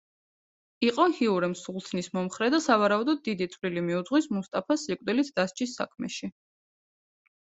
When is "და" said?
2.55-2.59